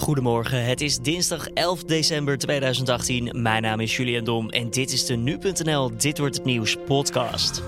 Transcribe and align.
Goedemorgen, 0.00 0.64
het 0.64 0.80
is 0.80 0.98
dinsdag 0.98 1.48
11 1.48 1.84
december 1.84 2.38
2018. 2.38 3.42
Mijn 3.42 3.62
naam 3.62 3.80
is 3.80 3.96
Julian 3.96 4.24
Dom 4.24 4.50
en 4.50 4.70
dit 4.70 4.92
is 4.92 5.06
de 5.06 5.16
Nu.nl 5.16 5.96
Dit 5.96 6.18
Wordt 6.18 6.36
Het 6.36 6.44
Nieuws 6.44 6.76
podcast. 6.86 7.62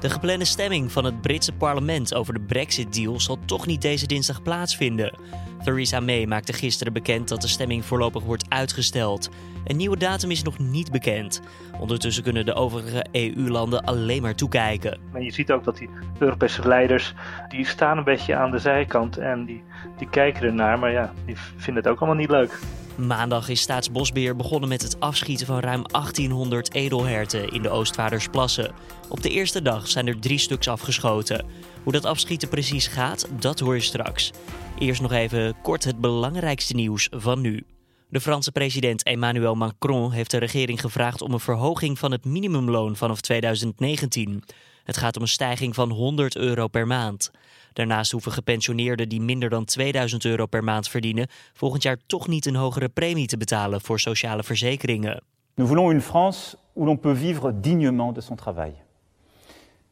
De 0.00 0.10
geplande 0.10 0.44
stemming 0.44 0.92
van 0.92 1.04
het 1.04 1.20
Britse 1.20 1.52
parlement 1.52 2.14
over 2.14 2.34
de 2.34 2.40
Brexit-deal 2.40 3.20
zal 3.20 3.38
toch 3.44 3.66
niet 3.66 3.82
deze 3.82 4.06
dinsdag 4.06 4.42
plaatsvinden. 4.42 5.18
Theresa 5.64 6.00
May 6.00 6.26
maakte 6.26 6.52
gisteren 6.52 6.92
bekend 6.92 7.28
dat 7.28 7.40
de 7.40 7.48
stemming 7.48 7.84
voorlopig 7.84 8.22
wordt 8.22 8.44
uitgesteld. 8.48 9.30
Een 9.64 9.76
nieuwe 9.76 9.96
datum 9.96 10.30
is 10.30 10.42
nog 10.42 10.58
niet 10.58 10.90
bekend. 10.90 11.42
Ondertussen 11.80 12.22
kunnen 12.22 12.46
de 12.46 12.54
overige 12.54 13.04
EU-landen 13.12 13.84
alleen 13.84 14.22
maar 14.22 14.34
toekijken. 14.34 14.98
Maar 15.12 15.22
je 15.22 15.32
ziet 15.32 15.52
ook 15.52 15.64
dat 15.64 15.76
die 15.76 15.90
Europese 16.18 16.68
leiders, 16.68 17.14
die 17.48 17.66
staan 17.66 17.98
een 17.98 18.04
beetje 18.04 18.34
aan 18.34 18.50
de 18.50 18.58
zijkant 18.58 19.16
en 19.16 19.44
die, 19.44 19.62
die 19.98 20.08
kijken 20.08 20.42
ernaar, 20.42 20.78
maar 20.78 20.92
ja, 20.92 21.12
die 21.26 21.36
vinden 21.56 21.82
het 21.82 21.92
ook 21.92 21.98
allemaal 21.98 22.18
niet 22.18 22.30
leuk. 22.30 22.58
Maandag 22.98 23.48
is 23.48 23.60
Staatsbosbeheer 23.60 24.36
begonnen 24.36 24.68
met 24.68 24.82
het 24.82 25.00
afschieten 25.00 25.46
van 25.46 25.58
ruim 25.58 25.82
1800 25.86 26.74
edelherten 26.74 27.48
in 27.48 27.62
de 27.62 27.68
Oostvaardersplassen. 27.68 28.74
Op 29.08 29.22
de 29.22 29.30
eerste 29.30 29.62
dag 29.62 29.88
zijn 29.88 30.06
er 30.06 30.18
drie 30.18 30.38
stuks 30.38 30.68
afgeschoten. 30.68 31.46
Hoe 31.82 31.92
dat 31.92 32.04
afschieten 32.04 32.48
precies 32.48 32.86
gaat, 32.86 33.28
dat 33.38 33.60
hoor 33.60 33.74
je 33.74 33.80
straks. 33.80 34.32
Eerst 34.78 35.00
nog 35.00 35.12
even 35.12 35.54
kort 35.62 35.84
het 35.84 36.00
belangrijkste 36.00 36.74
nieuws 36.74 37.08
van 37.10 37.40
nu. 37.40 37.64
De 38.08 38.20
Franse 38.20 38.52
president 38.52 39.02
Emmanuel 39.02 39.54
Macron 39.54 40.12
heeft 40.12 40.30
de 40.30 40.38
regering 40.38 40.80
gevraagd 40.80 41.22
om 41.22 41.32
een 41.32 41.40
verhoging 41.40 41.98
van 41.98 42.12
het 42.12 42.24
minimumloon 42.24 42.96
vanaf 42.96 43.20
2019. 43.20 44.44
Het 44.84 44.96
gaat 44.96 45.16
om 45.16 45.22
een 45.22 45.28
stijging 45.28 45.74
van 45.74 45.90
100 45.90 46.36
euro 46.36 46.68
per 46.68 46.86
maand. 46.86 47.30
Daarnaast 47.78 48.12
hoeven 48.12 48.32
gepensioneerden 48.32 49.08
die 49.08 49.20
minder 49.20 49.48
dan 49.48 49.64
2000 49.64 50.24
euro 50.24 50.46
per 50.46 50.64
maand 50.64 50.88
verdienen 50.88 51.28
volgend 51.52 51.82
jaar 51.82 51.96
toch 52.06 52.28
niet 52.28 52.46
een 52.46 52.54
hogere 52.54 52.88
premie 52.88 53.26
te 53.26 53.36
betalen 53.36 53.80
voor 53.80 54.00
sociale 54.00 54.42
verzekeringen. 54.42 55.22
Nous 55.54 55.68
voulons 55.68 55.92
une 55.92 56.00
France 56.00 56.56
où 56.72 56.84
l'on 56.84 57.00
peut 57.00 57.18
vivre 57.18 57.60
dignement 57.60 58.14
de 58.14 58.20
son 58.20 58.36
travail. 58.36 58.72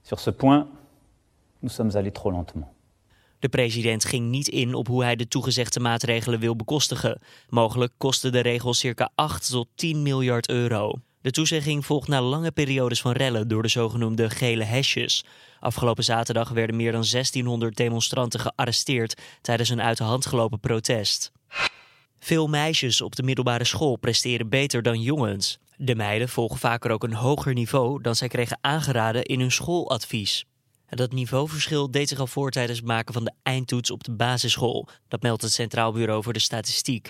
Sur 0.02 0.18
ce 0.18 0.30
point, 0.32 0.66
nous 1.58 1.74
sommes 1.74 1.96
allés 1.96 2.12
trop 2.12 2.32
lentement. 2.32 2.66
De 3.38 3.48
president 3.48 4.04
ging 4.04 4.30
niet 4.30 4.48
in 4.48 4.74
op 4.74 4.86
hoe 4.86 5.02
hij 5.02 5.16
de 5.16 5.28
toegezegde 5.28 5.80
maatregelen 5.80 6.40
wil 6.40 6.56
bekostigen. 6.56 7.20
Mogelijk 7.48 7.92
kosten 7.96 8.32
de 8.32 8.40
regels 8.40 8.78
circa 8.78 9.10
8 9.14 9.50
tot 9.50 9.68
10 9.74 10.02
miljard 10.02 10.48
euro. 10.48 10.92
De 11.26 11.32
toezegging 11.32 11.86
volgt 11.86 12.08
na 12.08 12.22
lange 12.22 12.50
periodes 12.50 13.00
van 13.00 13.12
rellen 13.12 13.48
door 13.48 13.62
de 13.62 13.68
zogenoemde 13.68 14.30
gele 14.30 14.64
hesjes. 14.64 15.24
Afgelopen 15.60 16.04
zaterdag 16.04 16.48
werden 16.48 16.76
meer 16.76 16.92
dan 16.92 17.04
1600 17.10 17.76
demonstranten 17.76 18.40
gearresteerd 18.40 19.20
tijdens 19.40 19.68
een 19.68 19.82
uit 19.82 19.96
de 19.96 20.04
hand 20.04 20.26
gelopen 20.26 20.60
protest. 20.60 21.32
Veel 22.18 22.46
meisjes 22.46 23.00
op 23.00 23.16
de 23.16 23.22
middelbare 23.22 23.64
school 23.64 23.96
presteren 23.96 24.48
beter 24.48 24.82
dan 24.82 25.00
jongens. 25.00 25.58
De 25.76 25.94
meiden 25.94 26.28
volgen 26.28 26.58
vaker 26.58 26.90
ook 26.90 27.04
een 27.04 27.14
hoger 27.14 27.52
niveau 27.54 28.02
dan 28.02 28.16
zij 28.16 28.28
kregen 28.28 28.58
aangeraden 28.60 29.24
in 29.24 29.40
hun 29.40 29.52
schooladvies. 29.52 30.44
Dat 30.88 31.12
niveauverschil 31.12 31.90
deed 31.90 32.08
zich 32.08 32.18
al 32.18 32.26
voor 32.26 32.50
tijdens 32.50 32.78
het 32.78 32.86
maken 32.86 33.14
van 33.14 33.24
de 33.24 33.32
eindtoets 33.42 33.90
op 33.90 34.04
de 34.04 34.12
basisschool. 34.12 34.88
Dat 35.08 35.22
meldt 35.22 35.42
het 35.42 35.52
Centraal 35.52 35.92
Bureau 35.92 36.22
voor 36.22 36.32
de 36.32 36.38
Statistiek. 36.38 37.08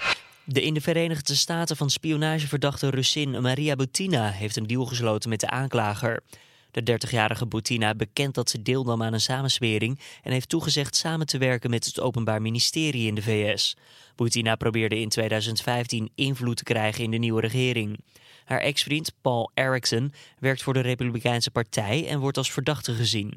De 0.48 0.62
in 0.62 0.74
de 0.74 0.80
Verenigde 0.80 1.34
Staten 1.34 1.76
van 1.76 1.90
spionageverdachte 1.90 2.90
Russin 2.90 3.42
Maria 3.42 3.76
Butina 3.76 4.30
heeft 4.30 4.56
een 4.56 4.66
deal 4.66 4.84
gesloten 4.84 5.30
met 5.30 5.40
de 5.40 5.48
aanklager. 5.48 6.22
De 6.70 6.98
30-jarige 7.06 7.46
Butina 7.46 7.94
bekent 7.94 8.34
dat 8.34 8.50
ze 8.50 8.62
deelnam 8.62 9.02
aan 9.02 9.12
een 9.12 9.20
samenswering 9.20 10.00
en 10.22 10.32
heeft 10.32 10.48
toegezegd 10.48 10.96
samen 10.96 11.26
te 11.26 11.38
werken 11.38 11.70
met 11.70 11.84
het 11.84 12.00
Openbaar 12.00 12.42
Ministerie 12.42 13.06
in 13.06 13.14
de 13.14 13.22
VS. 13.22 13.76
Butina 14.16 14.56
probeerde 14.56 15.00
in 15.00 15.08
2015 15.08 16.10
invloed 16.14 16.56
te 16.56 16.64
krijgen 16.64 17.04
in 17.04 17.10
de 17.10 17.18
nieuwe 17.18 17.40
regering. 17.40 17.98
Haar 18.44 18.60
ex-vriend 18.60 19.12
Paul 19.20 19.50
Erickson 19.54 20.12
werkt 20.38 20.62
voor 20.62 20.74
de 20.74 20.80
Republikeinse 20.80 21.50
Partij 21.50 22.08
en 22.08 22.18
wordt 22.18 22.36
als 22.36 22.52
verdachte 22.52 22.94
gezien. 22.94 23.32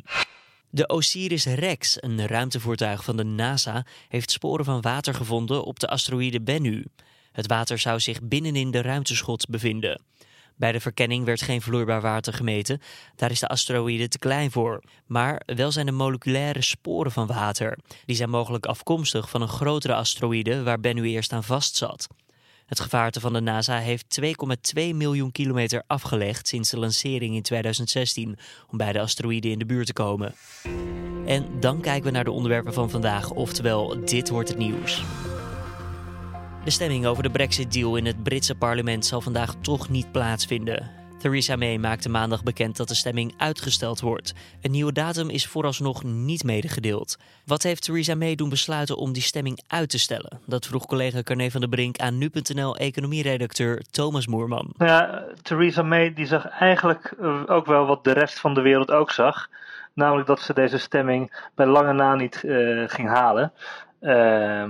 De 0.71 0.89
Osiris-Rex, 0.89 1.97
een 2.01 2.27
ruimtevoertuig 2.27 3.03
van 3.03 3.17
de 3.17 3.23
NASA, 3.23 3.85
heeft 4.09 4.31
sporen 4.31 4.65
van 4.65 4.81
water 4.81 5.13
gevonden 5.13 5.63
op 5.63 5.79
de 5.79 5.87
asteroïde 5.87 6.41
Bennu. 6.41 6.85
Het 7.39 7.47
water 7.47 7.79
zou 7.79 7.99
zich 7.99 8.21
binnenin 8.21 8.71
de 8.71 8.81
ruimteschot 8.81 9.49
bevinden. 9.49 10.01
Bij 10.55 10.71
de 10.71 10.79
verkenning 10.79 11.25
werd 11.25 11.41
geen 11.41 11.61
vloeibaar 11.61 12.01
water 12.01 12.33
gemeten, 12.33 12.81
daar 13.15 13.31
is 13.31 13.39
de 13.39 13.47
asteroïde 13.47 14.07
te 14.07 14.19
klein 14.19 14.51
voor. 14.51 14.83
Maar 15.05 15.41
wel 15.45 15.71
zijn 15.71 15.87
er 15.87 15.93
moleculaire 15.93 16.61
sporen 16.61 17.11
van 17.11 17.27
water. 17.27 17.77
Die 18.05 18.15
zijn 18.15 18.29
mogelijk 18.29 18.65
afkomstig 18.65 19.29
van 19.29 19.41
een 19.41 19.47
grotere 19.47 19.93
asteroïde 19.93 20.63
waar 20.63 20.79
Bennu 20.79 21.03
eerst 21.03 21.33
aan 21.33 21.43
vastzat. 21.43 22.07
Het 22.65 22.79
gevaarte 22.79 23.19
van 23.19 23.33
de 23.33 23.41
NASA 23.41 23.77
heeft 23.77 24.21
2,2 24.21 24.33
miljoen 24.95 25.31
kilometer 25.31 25.83
afgelegd 25.87 26.47
sinds 26.47 26.69
de 26.69 26.79
lancering 26.79 27.35
in 27.35 27.41
2016 27.41 28.37
om 28.69 28.77
bij 28.77 28.91
de 28.91 28.99
asteroïde 28.99 29.49
in 29.49 29.59
de 29.59 29.65
buurt 29.65 29.85
te 29.85 29.93
komen. 29.93 30.35
En 31.25 31.59
dan 31.59 31.81
kijken 31.81 32.03
we 32.03 32.11
naar 32.11 32.23
de 32.23 32.31
onderwerpen 32.31 32.73
van 32.73 32.89
vandaag, 32.89 33.29
oftewel 33.29 34.05
dit 34.05 34.29
wordt 34.29 34.49
het 34.49 34.57
nieuws. 34.57 35.03
De 36.63 36.71
stemming 36.71 37.05
over 37.05 37.23
de 37.23 37.29
Brexit-deal 37.29 37.95
in 37.95 38.05
het 38.05 38.23
Britse 38.23 38.55
parlement 38.55 39.05
zal 39.05 39.21
vandaag 39.21 39.55
toch 39.61 39.89
niet 39.89 40.11
plaatsvinden. 40.11 40.89
Theresa 41.17 41.55
May 41.55 41.77
maakte 41.77 42.09
maandag 42.09 42.43
bekend 42.43 42.77
dat 42.77 42.87
de 42.87 42.95
stemming 42.95 43.33
uitgesteld 43.37 43.99
wordt. 43.99 44.33
Een 44.61 44.71
nieuwe 44.71 44.91
datum 44.91 45.29
is 45.29 45.47
vooralsnog 45.47 46.03
niet 46.03 46.43
medegedeeld. 46.43 47.17
Wat 47.45 47.63
heeft 47.63 47.83
Theresa 47.83 48.15
May 48.15 48.35
doen 48.35 48.49
besluiten 48.49 48.97
om 48.97 49.13
die 49.13 49.21
stemming 49.21 49.59
uit 49.67 49.89
te 49.89 49.99
stellen? 49.99 50.39
Dat 50.45 50.65
vroeg 50.65 50.85
collega 50.85 51.21
Carne 51.23 51.51
van 51.51 51.59
der 51.59 51.69
Brink 51.69 51.97
aan 51.97 52.17
nu.nl 52.17 52.77
economieredacteur 52.77 53.81
Thomas 53.91 54.27
Moerman. 54.27 54.73
Ja, 54.77 55.23
Theresa 55.41 55.81
May 55.81 56.13
die 56.13 56.25
zag 56.25 56.47
eigenlijk 56.47 57.13
eh, 57.21 57.41
ook 57.45 57.65
wel 57.65 57.85
wat 57.85 58.03
de 58.03 58.11
rest 58.11 58.39
van 58.39 58.53
de 58.53 58.61
wereld 58.61 58.91
ook 58.91 59.11
zag. 59.11 59.49
Namelijk 59.93 60.27
dat 60.27 60.39
ze 60.39 60.53
deze 60.53 60.77
stemming 60.77 61.47
bij 61.55 61.65
lange 61.65 61.93
na 61.93 62.15
niet 62.15 62.41
uh, 62.45 62.83
ging 62.87 63.09
halen. 63.09 63.51
Uh, 64.01 64.63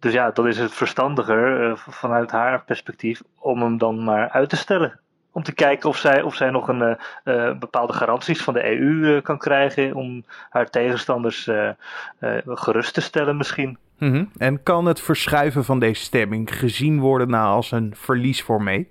dus 0.00 0.12
ja, 0.12 0.30
dan 0.30 0.48
is 0.48 0.58
het 0.58 0.72
verstandiger 0.72 1.68
uh, 1.68 1.76
vanuit 1.76 2.30
haar 2.30 2.64
perspectief 2.64 3.22
om 3.38 3.62
hem 3.62 3.78
dan 3.78 4.04
maar 4.04 4.30
uit 4.30 4.48
te 4.48 4.56
stellen. 4.56 5.00
Om 5.32 5.42
te 5.42 5.54
kijken 5.54 5.88
of 5.88 5.96
zij, 5.96 6.22
of 6.22 6.34
zij 6.34 6.50
nog 6.50 6.68
een 6.68 6.98
uh, 7.24 7.58
bepaalde 7.58 7.92
garanties 7.92 8.42
van 8.42 8.54
de 8.54 8.78
EU 8.78 9.20
kan 9.20 9.38
krijgen. 9.38 9.94
Om 9.94 10.24
haar 10.48 10.70
tegenstanders 10.70 11.50
gerust 12.46 12.94
te 12.94 13.00
stellen 13.00 13.36
misschien. 13.36 13.78
Mm 13.98 14.12
-hmm. 14.12 14.30
En 14.36 14.62
kan 14.62 14.84
het 14.84 15.00
verschuiven 15.00 15.64
van 15.64 15.78
deze 15.78 16.02
stemming 16.02 16.58
gezien 16.58 17.00
worden 17.00 17.30
nou 17.30 17.54
als 17.54 17.70
een 17.70 17.92
verlies 17.96 18.42
voor 18.42 18.62
mee? 18.62 18.88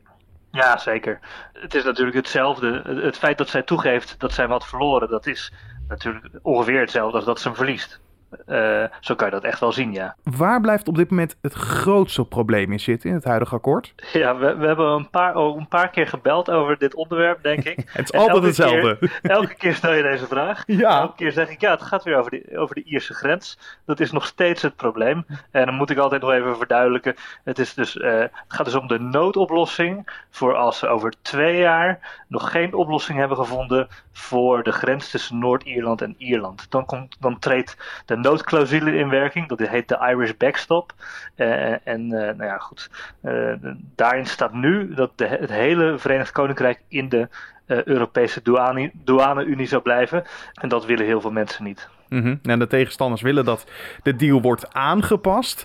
Ja, 0.52 0.78
zeker. 0.78 1.20
Het 1.53 1.76
is 1.76 1.84
natuurlijk 1.84 2.18
hetzelfde. 2.18 2.81
Het 3.03 3.18
feit 3.18 3.38
dat 3.38 3.50
zij 3.50 3.62
toegeeft 3.62 4.20
dat 4.20 4.34
zij 4.34 4.47
wat 4.47 4.68
verloren, 4.68 5.09
dat 5.09 5.28
is 5.28 5.53
natuurlijk 5.88 6.26
ongeveer 6.41 6.80
hetzelfde 6.80 7.16
als 7.16 7.26
dat 7.26 7.40
ze 7.40 7.47
hem 7.47 7.58
verliest. 7.58 8.00
Uh, 8.47 8.84
zo 9.00 9.16
kan 9.16 9.28
je 9.28 9.34
dat 9.34 9.44
echt 9.44 9.59
wel 9.59 9.72
zien, 9.72 9.94
ja. 9.94 10.16
Waar 10.23 10.62
blijft 10.62 10.88
op 10.88 10.95
dit 10.95 11.09
moment 11.09 11.35
het 11.41 11.53
grootste 11.53 12.25
probleem 12.25 12.72
in 12.72 12.79
zitten 12.79 13.09
in 13.09 13.16
het 13.16 13.23
huidige 13.23 13.56
akkoord? 13.56 13.94
Ja, 14.13 14.38
we, 14.38 14.56
we 14.56 14.66
hebben 14.66 14.88
een 14.88 15.09
paar, 15.09 15.35
oh, 15.35 15.57
een 15.57 15.67
paar 15.67 15.90
keer 15.90 16.07
gebeld 16.07 16.51
over 16.51 16.78
dit 16.78 16.95
onderwerp, 16.95 17.44
denk 17.44 17.63
ik. 17.63 17.78
het 17.94 18.13
is 18.13 18.19
altijd 18.19 18.44
hetzelfde. 18.44 18.97
Keer, 18.97 19.19
elke 19.38 19.56
keer 19.56 19.75
stel 19.75 19.94
je 19.94 20.03
deze 20.03 20.28
vraag. 20.28 20.63
Ja. 20.66 21.00
Elke 21.00 21.16
keer 21.16 21.31
zeg 21.31 21.50
ik, 21.50 21.62
ja, 21.62 21.72
het 21.72 21.81
gaat 21.81 22.03
weer 22.03 22.17
over 22.17 22.31
de, 22.31 22.57
over 22.57 22.75
de 22.75 22.84
Ierse 22.84 23.13
grens. 23.13 23.57
Dat 23.85 24.00
is 24.00 24.12
nog 24.12 24.25
steeds 24.25 24.61
het 24.61 24.75
probleem. 24.75 25.25
En 25.51 25.66
dan 25.66 25.75
moet 25.75 25.90
ik 25.90 25.97
altijd 25.97 26.22
nog 26.22 26.31
even 26.31 26.57
verduidelijken. 26.57 27.16
Het, 27.44 27.59
is 27.59 27.73
dus, 27.73 27.96
uh, 27.96 28.19
het 28.19 28.31
gaat 28.47 28.66
dus 28.66 28.75
om 28.75 28.88
de 28.88 29.00
noodoplossing 29.00 30.09
voor 30.29 30.56
als 30.56 30.79
ze 30.79 30.88
over 30.88 31.13
twee 31.22 31.57
jaar 31.57 32.23
nog 32.28 32.51
geen 32.51 32.73
oplossing 32.73 33.17
hebben 33.17 33.38
gevonden 33.38 33.88
voor 34.11 34.63
de 34.63 34.72
grens 34.72 35.09
tussen 35.09 35.40
Noord-Ierland 35.40 36.01
en 36.01 36.16
Ierland. 36.17 36.66
Dan, 36.69 36.85
komt, 36.85 37.16
dan 37.19 37.40
treedt 37.40 37.78
de 38.06 38.17
noodclausule 38.22 38.96
in 38.96 39.09
werking. 39.09 39.47
Dat 39.47 39.59
heet 39.59 39.88
de 39.88 40.07
Irish 40.09 40.31
backstop. 40.38 40.94
Uh, 41.35 41.88
en 41.88 42.02
uh, 42.02 42.09
nou 42.09 42.44
ja, 42.44 42.58
goed. 42.58 42.90
Uh, 43.23 43.53
daarin 43.96 44.26
staat 44.26 44.53
nu 44.53 44.94
dat 44.94 45.11
de, 45.16 45.28
het 45.28 45.52
hele 45.52 45.97
Verenigd 45.97 46.32
Koninkrijk 46.32 46.82
in 46.88 47.09
de 47.09 47.28
Europese 47.66 48.41
douane-unie 48.41 48.91
douane 49.03 49.66
zou 49.66 49.82
blijven. 49.82 50.23
En 50.53 50.70
dat 50.70 50.85
willen 50.85 51.05
heel 51.05 51.22
veel 51.22 51.32
mensen 51.32 51.64
niet. 51.64 51.90
Mm 52.09 52.22
-hmm. 52.22 52.40
En 52.44 52.59
de 52.59 52.67
tegenstanders 52.67 53.22
willen 53.22 53.46
dat 53.46 53.66
de 54.03 54.16
deal 54.16 54.41
wordt 54.41 54.73
aangepast. 54.73 55.64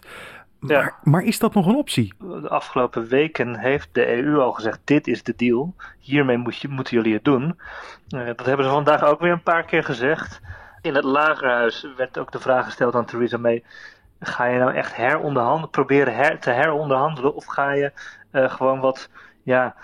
Ja. 0.61 0.79
Maar, 0.81 0.95
maar, 1.03 1.23
is 1.23 1.39
dat 1.39 1.55
nog 1.55 1.67
een 1.67 1.77
optie? 1.77 2.13
De 2.19 2.49
afgelopen 2.49 3.07
weken 3.07 3.59
heeft 3.59 3.89
de 3.93 4.23
EU 4.23 4.39
al 4.39 4.53
gezegd: 4.53 4.81
dit 4.85 5.07
is 5.07 5.23
de 5.23 5.35
deal. 5.37 5.75
Hiermee 5.99 6.39
moet 6.39 6.57
je, 6.57 6.69
moeten 6.69 6.97
jullie 6.97 7.15
het 7.15 7.25
doen. 7.25 7.59
dat 8.09 8.47
hebben 8.47 8.67
ze 8.67 8.73
vandaag 8.73 9.05
ook 9.05 9.21
weer 9.21 9.33
een 9.33 9.43
paar 9.43 9.65
keer 9.65 9.85
gezegd 9.85 10.41
in 10.85 10.95
het 10.95 11.05
lagerhuis 11.05 11.87
werd 11.97 12.19
ook 12.19 12.33
de 12.33 12.41
vraag 12.41 12.65
gesteld 12.65 12.95
aan 12.95 13.05
Theresa 13.05 13.37
May. 13.39 13.63
Ga 14.21 14.45
je 14.45 14.59
nou 14.59 14.75
echt 14.75 14.97
heronderhandelen, 14.97 15.71
proberen 15.71 16.15
her, 16.15 16.39
te 16.39 16.51
heronderhandelen? 16.51 17.35
Of 17.35 17.45
ga 17.45 17.71
je 17.71 17.93
uh, 18.33 18.51
gewoon 18.51 18.81
wat 18.81 19.09
ja, 19.43 19.75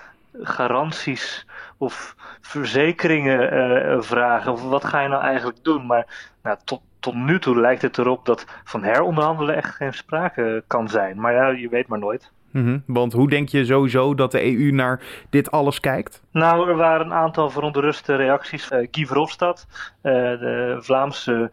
garanties 0.42 1.46
of 1.76 2.14
verzekeringen 2.40 3.54
uh, 3.54 4.00
vragen? 4.02 4.52
Of 4.52 4.62
wat 4.62 4.84
ga 4.84 5.00
je 5.00 5.08
nou 5.08 5.22
eigenlijk 5.22 5.64
doen? 5.64 5.86
Maar 5.86 6.32
nou, 6.42 6.58
tot, 6.64 6.82
tot 6.98 7.14
nu 7.14 7.38
toe 7.38 7.60
lijkt 7.60 7.82
het 7.82 7.98
erop 7.98 8.26
dat 8.26 8.46
van 8.64 8.82
heronderhandelen 8.82 9.56
echt 9.56 9.74
geen 9.74 9.94
sprake 9.94 10.64
kan 10.66 10.88
zijn. 10.88 11.20
Maar 11.20 11.32
ja, 11.32 11.48
je 11.48 11.68
weet 11.68 11.88
maar 11.88 11.98
nooit. 11.98 12.32
Mhm, 12.50 12.78
Want 12.86 13.12
hoe 13.12 13.28
denk 13.28 13.48
je 13.48 13.64
sowieso 13.64 14.14
dat 14.14 14.32
de 14.32 14.44
EU 14.44 14.70
naar 14.70 15.00
dit 15.30 15.50
alles 15.50 15.80
kijkt? 15.80 16.22
Nou, 16.32 16.68
er 16.68 16.76
waren 16.76 17.06
een 17.06 17.12
aantal 17.12 17.50
verontruste 17.50 18.14
reacties. 18.16 18.70
Uh, 18.70 18.88
Guy 18.90 19.06
Verhofstadt, 19.06 19.66
uh, 20.02 20.12
de 20.12 20.76
Vlaamse 20.80 21.50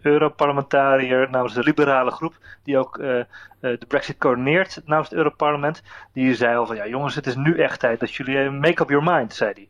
Europarlementariër 0.00 1.30
namens 1.30 1.54
de 1.54 1.62
liberale 1.62 2.10
groep, 2.10 2.34
die 2.62 2.78
ook 2.78 2.98
uh, 2.98 3.24
de 3.60 3.84
Brexit 3.88 4.18
coördineert 4.18 4.82
namens 4.84 5.08
het 5.08 5.18
Europarlement, 5.18 5.82
die 6.12 6.34
zei 6.34 6.56
al 6.56 6.66
van 6.66 6.76
ja 6.76 6.86
jongens, 6.86 7.14
het 7.14 7.26
is 7.26 7.34
nu 7.34 7.58
echt 7.58 7.80
tijd 7.80 8.00
dat 8.00 8.14
jullie 8.14 8.50
make 8.50 8.82
up 8.82 8.88
your 8.88 9.04
mind, 9.04 9.34
zei 9.34 9.52
hij. 9.52 9.68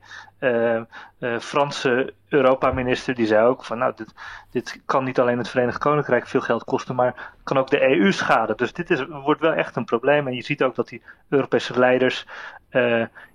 Uh, 1.20 1.38
Franse 1.38 2.14
Europa-minister 2.28 3.14
die 3.14 3.26
zei 3.26 3.46
ook 3.46 3.64
van 3.64 3.78
nou, 3.78 3.92
dit, 3.96 4.14
dit 4.50 4.82
kan 4.84 5.04
niet 5.04 5.20
alleen 5.20 5.38
het 5.38 5.48
Verenigd 5.48 5.78
Koninkrijk 5.78 6.26
veel 6.26 6.40
geld 6.40 6.64
kosten, 6.64 6.94
maar 6.94 7.32
kan 7.42 7.58
ook 7.58 7.70
de 7.70 7.96
EU 7.96 8.12
schaden. 8.12 8.56
Dus 8.56 8.72
dit 8.72 8.90
is, 8.90 9.06
wordt 9.06 9.40
wel 9.40 9.52
echt 9.52 9.76
een 9.76 9.84
probleem. 9.84 10.26
En 10.26 10.34
je 10.34 10.42
ziet 10.42 10.62
ook 10.62 10.74
dat 10.74 10.88
die 10.88 11.02
Europese 11.28 11.78
leiders 11.78 12.26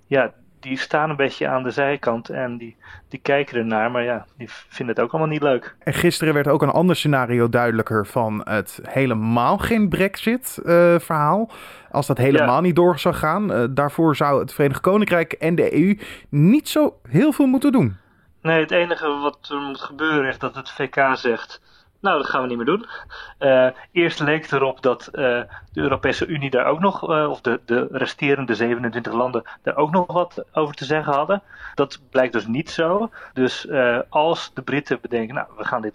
ja, 0.07 0.33
die 0.61 0.77
staan 0.77 1.09
een 1.09 1.15
beetje 1.15 1.47
aan 1.47 1.63
de 1.63 1.71
zijkant 1.71 2.29
en 2.29 2.57
die, 2.57 2.75
die 3.09 3.19
kijken 3.19 3.57
ernaar, 3.57 3.91
maar 3.91 4.03
ja, 4.03 4.25
die 4.37 4.47
vinden 4.49 4.95
het 4.95 5.03
ook 5.03 5.11
allemaal 5.11 5.31
niet 5.31 5.41
leuk. 5.41 5.75
En 5.79 5.93
gisteren 5.93 6.33
werd 6.33 6.47
ook 6.47 6.61
een 6.61 6.69
ander 6.69 6.95
scenario 6.95 7.49
duidelijker 7.49 8.07
van 8.07 8.41
het 8.43 8.79
helemaal 8.83 9.57
geen 9.57 9.89
Brexit-verhaal. 9.89 11.51
Als 11.91 12.07
dat 12.07 12.17
helemaal 12.17 12.61
niet 12.61 12.75
door 12.75 12.99
zou 12.99 13.15
gaan, 13.15 13.51
uh, 13.51 13.63
daarvoor 13.69 14.15
zou 14.15 14.39
het 14.39 14.53
Verenigd 14.53 14.81
Koninkrijk 14.81 15.33
en 15.33 15.55
de 15.55 15.75
EU 15.75 15.99
niet 16.29 16.69
zo 16.69 16.99
heel 17.09 17.31
veel 17.31 17.47
moeten 17.47 17.71
doen. 17.71 17.97
Nee, 18.41 18.59
het 18.59 18.71
enige 18.71 19.07
wat 19.07 19.49
er 19.51 19.59
moet 19.59 19.81
gebeuren 19.81 20.29
is 20.29 20.37
dat 20.37 20.55
het 20.55 20.69
VK 20.69 21.07
zegt 21.13 21.61
nou, 22.01 22.17
dat 22.17 22.29
gaan 22.29 22.41
we 22.41 22.47
niet 22.47 22.57
meer 22.57 22.65
doen. 22.65 22.85
Uh, 23.39 23.67
eerst 23.91 24.19
leek 24.19 24.41
het 24.41 24.51
erop 24.51 24.81
dat 24.81 25.09
uh, 25.11 25.21
de 25.73 25.81
Europese 25.81 26.25
Unie 26.25 26.49
daar 26.49 26.65
ook 26.65 26.79
nog, 26.79 27.09
uh, 27.09 27.29
of 27.29 27.41
de, 27.41 27.59
de 27.65 27.87
resterende 27.91 28.55
27 28.55 29.13
landen, 29.13 29.43
daar 29.61 29.75
ook 29.75 29.91
nog 29.91 30.13
wat 30.13 30.45
over 30.53 30.75
te 30.75 30.85
zeggen 30.85 31.13
hadden. 31.13 31.41
Dat 31.75 31.99
blijkt 32.09 32.33
dus 32.33 32.47
niet 32.47 32.69
zo. 32.69 33.09
Dus 33.33 33.67
als 34.09 34.53
de 34.53 34.61
Britten 34.61 34.97
bedenken, 35.01 35.35
nou, 35.35 35.47
we 35.57 35.65
gaan 35.65 35.81
dit 35.81 35.93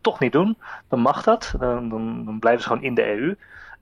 toch 0.00 0.20
niet 0.20 0.32
doen, 0.32 0.56
dan 0.88 1.00
mag 1.00 1.22
dat. 1.22 1.54
Dan, 1.58 1.88
dan, 1.88 2.24
dan 2.24 2.38
blijven 2.38 2.62
ze 2.62 2.68
gewoon 2.68 2.82
in 2.82 2.94
de 2.94 3.06
EU. 3.06 3.36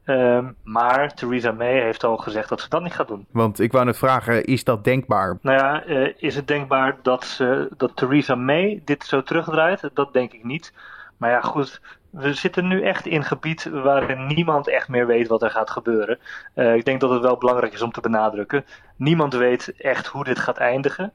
Um, 0.04 0.56
maar 0.62 1.14
Theresa 1.14 1.52
May 1.52 1.80
heeft 1.82 2.04
al 2.04 2.16
gezegd 2.16 2.48
dat 2.48 2.60
ze 2.60 2.68
dat 2.68 2.82
niet 2.82 2.92
gaat 2.92 3.08
doen. 3.08 3.26
Want 3.30 3.60
ik 3.60 3.72
wou 3.72 3.84
net 3.84 3.98
vragen, 3.98 4.44
is 4.44 4.64
dat 4.64 4.84
denkbaar? 4.84 5.38
Nou 5.42 5.58
ja, 5.58 5.84
is 6.16 6.36
het 6.36 6.48
denkbaar 6.48 6.96
dat, 7.02 7.24
ze, 7.24 7.68
dat 7.76 7.96
Theresa 7.96 8.34
May 8.34 8.82
dit 8.84 9.04
zo 9.04 9.22
terugdraait? 9.22 9.90
Dat 9.94 10.12
denk 10.12 10.32
ik 10.32 10.44
niet. 10.44 10.72
Maar 11.20 11.30
ja, 11.30 11.40
goed, 11.40 11.80
we 12.10 12.34
zitten 12.34 12.68
nu 12.68 12.82
echt 12.82 13.06
in 13.06 13.24
gebied 13.24 13.64
waarin 13.64 14.26
niemand 14.26 14.68
echt 14.68 14.88
meer 14.88 15.06
weet 15.06 15.28
wat 15.28 15.42
er 15.42 15.50
gaat 15.50 15.70
gebeuren. 15.70 16.18
Uh, 16.54 16.74
ik 16.74 16.84
denk 16.84 17.00
dat 17.00 17.10
het 17.10 17.22
wel 17.22 17.36
belangrijk 17.36 17.72
is 17.72 17.82
om 17.82 17.92
te 17.92 18.00
benadrukken. 18.00 18.64
Niemand 18.96 19.34
weet 19.34 19.74
echt 19.76 20.06
hoe 20.06 20.24
dit 20.24 20.38
gaat 20.38 20.56
eindigen. 20.56 21.12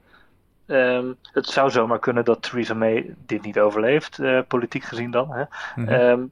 Um, 0.67 1.17
het 1.31 1.45
zou 1.45 1.69
zomaar 1.69 1.99
kunnen 1.99 2.25
dat 2.25 2.41
Theresa 2.41 2.73
May 2.73 3.15
dit 3.25 3.41
niet 3.41 3.59
overleeft, 3.59 4.19
uh, 4.19 4.39
politiek 4.47 4.83
gezien 4.83 5.11
dan. 5.11 5.31
Hè? 5.31 5.43
Mm 5.75 5.87
-hmm. 5.87 5.93
um, 5.93 6.31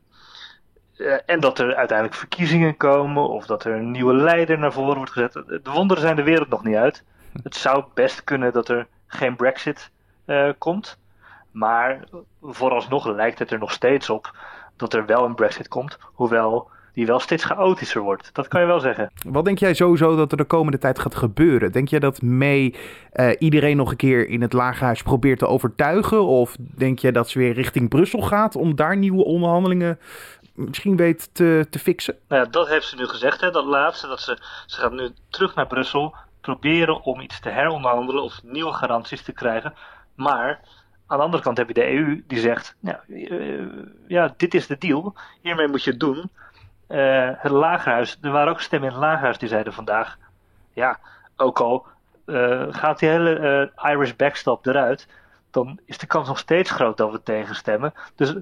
uh, 0.97 1.17
en 1.25 1.39
dat 1.39 1.59
er 1.59 1.75
uiteindelijk 1.75 2.17
verkiezingen 2.17 2.77
komen 2.77 3.29
of 3.29 3.45
dat 3.45 3.63
er 3.63 3.73
een 3.73 3.91
nieuwe 3.91 4.13
leider 4.13 4.59
naar 4.59 4.73
voren 4.73 4.97
wordt 4.97 5.11
gezet. 5.11 5.33
De 5.33 5.71
wonderen 5.71 6.03
zijn 6.03 6.15
de 6.15 6.23
wereld 6.23 6.49
nog 6.49 6.63
niet 6.63 6.75
uit. 6.75 7.03
Het 7.43 7.55
zou 7.55 7.83
best 7.93 8.23
kunnen 8.23 8.53
dat 8.53 8.69
er 8.69 8.87
geen 9.07 9.35
Brexit 9.35 9.91
komt. 10.57 10.97
Maar 11.53 12.03
vooralsnog 12.41 13.07
lijkt 13.07 13.39
het 13.39 13.51
er 13.51 13.59
nog 13.59 13.71
steeds 13.71 14.09
op 14.09 14.35
dat 14.75 14.93
er 14.93 15.05
wel 15.05 15.25
een 15.25 15.35
Brexit 15.35 15.67
komt, 15.67 15.97
hoewel 16.03 16.71
die 16.93 17.05
wel 17.05 17.19
steeds 17.19 17.43
chaotischer 17.43 18.01
wordt. 18.01 18.29
Dat 18.33 18.47
kan 18.47 18.61
je 18.61 18.67
wel 18.67 18.79
zeggen. 18.79 19.11
Wat 19.27 19.45
denk 19.45 19.57
jij 19.57 19.73
sowieso 19.73 20.15
dat 20.15 20.31
er 20.31 20.37
de 20.37 20.43
komende 20.43 20.77
tijd 20.77 20.99
gaat 20.99 21.15
gebeuren? 21.15 21.71
Denk 21.71 21.87
jij 21.87 21.99
dat 21.99 22.21
May 22.21 22.75
uh, 23.13 23.29
iedereen 23.39 23.77
nog 23.77 23.91
een 23.91 23.97
keer 23.97 24.27
in 24.27 24.41
het 24.41 24.53
lagerhuis 24.53 25.03
probeert 25.03 25.39
te 25.39 25.47
overtuigen? 25.47 26.25
Of 26.25 26.55
denk 26.59 26.99
je 26.99 27.11
dat 27.11 27.29
ze 27.29 27.39
weer 27.39 27.53
richting 27.53 27.89
Brussel 27.89 28.21
gaat 28.21 28.55
om 28.55 28.75
daar 28.75 28.97
nieuwe 28.97 29.23
onderhandelingen 29.23 29.99
misschien 30.55 30.95
weet 30.95 31.29
te, 31.33 31.67
te 31.69 31.79
fixen? 31.79 32.15
Nou 32.27 32.43
ja, 32.43 32.49
dat 32.49 32.67
heeft 32.67 32.87
ze 32.87 32.95
nu 32.95 33.07
gezegd, 33.07 33.41
hè, 33.41 33.51
dat 33.51 33.65
laatste. 33.65 34.07
Dat 34.07 34.19
ze, 34.19 34.37
ze 34.65 34.79
gaat 34.79 34.91
nu 34.91 35.09
terug 35.29 35.55
naar 35.55 35.67
Brussel 35.67 36.15
proberen 36.41 37.03
om 37.03 37.19
iets 37.19 37.39
te 37.39 37.49
heronderhandelen 37.49 38.23
of 38.23 38.39
nieuwe 38.43 38.73
garanties 38.73 39.23
te 39.23 39.31
krijgen. 39.31 39.73
Maar 40.15 40.59
aan 41.07 41.17
de 41.17 41.23
andere 41.23 41.43
kant 41.43 41.57
heb 41.57 41.67
je 41.67 41.73
de 41.73 41.93
EU 41.93 42.23
die 42.27 42.39
zegt: 42.39 42.75
ja, 42.79 43.03
uh, 43.07 43.67
ja 44.07 44.33
dit 44.37 44.53
is 44.53 44.67
de 44.67 44.77
deal, 44.77 45.15
hiermee 45.41 45.67
moet 45.67 45.83
je 45.83 45.89
het 45.91 45.99
doen. 45.99 46.29
Uh, 46.89 47.29
het 47.35 47.51
lagerhuis, 47.51 48.17
er 48.21 48.31
waren 48.31 48.51
ook 48.51 48.61
stemmen 48.61 48.89
in 48.89 48.95
het 48.95 49.03
lagerhuis 49.03 49.37
die 49.37 49.49
zeiden 49.49 49.73
vandaag: 49.73 50.17
ja, 50.73 50.99
ook 51.35 51.59
al 51.59 51.85
uh, 52.25 52.65
gaat 52.69 52.99
die 52.99 53.09
hele 53.09 53.71
Irish 53.75 54.13
backstop 54.13 54.65
eruit, 54.65 55.07
dan 55.51 55.79
is 55.85 55.97
de 55.97 56.07
kans 56.07 56.27
nog 56.27 56.37
steeds 56.39 56.71
groot 56.71 56.97
dat 56.97 57.11
we 57.11 57.23
tegenstemmen. 57.23 57.93
Dus 58.15 58.35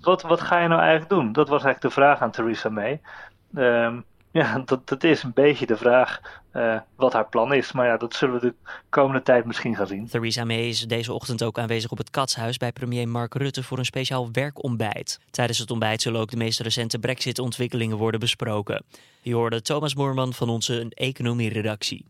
wat, 0.00 0.22
wat 0.22 0.40
ga 0.40 0.58
je 0.58 0.68
nou 0.68 0.80
eigenlijk 0.80 1.10
doen? 1.10 1.32
Dat 1.32 1.48
was 1.48 1.64
eigenlijk 1.64 1.94
de 1.94 2.00
vraag 2.00 2.20
aan 2.20 2.30
Theresa 2.30 2.68
May. 2.68 3.00
Um, 3.54 4.04
ja, 4.32 4.58
dat, 4.64 4.88
dat 4.88 5.04
is 5.04 5.22
een 5.22 5.32
beetje 5.32 5.66
de 5.66 5.76
vraag 5.76 6.20
uh, 6.56 6.76
wat 6.96 7.12
haar 7.12 7.28
plan 7.28 7.54
is. 7.54 7.72
Maar 7.72 7.86
ja, 7.86 7.96
dat 7.96 8.14
zullen 8.14 8.34
we 8.34 8.40
de 8.40 8.54
komende 8.88 9.22
tijd 9.22 9.44
misschien 9.44 9.76
gaan 9.76 9.86
zien. 9.86 10.08
Theresa 10.08 10.44
May 10.44 10.68
is 10.68 10.80
deze 10.80 11.12
ochtend 11.12 11.42
ook 11.42 11.58
aanwezig 11.58 11.90
op 11.90 11.98
het 11.98 12.10
Katshuis 12.10 12.56
bij 12.56 12.72
premier 12.72 13.08
Mark 13.08 13.34
Rutte 13.34 13.62
voor 13.62 13.78
een 13.78 13.84
speciaal 13.84 14.28
werkontbijt. 14.32 15.20
Tijdens 15.30 15.58
het 15.58 15.70
ontbijt 15.70 16.02
zullen 16.02 16.20
ook 16.20 16.30
de 16.30 16.36
meest 16.36 16.60
recente 16.60 16.98
Brexit-ontwikkelingen 16.98 17.96
worden 17.96 18.20
besproken. 18.20 18.84
Je 19.22 19.34
hoorde 19.34 19.62
Thomas 19.62 19.94
Moorman 19.94 20.32
van 20.32 20.48
onze 20.48 20.86
economie-redactie. 20.88 22.06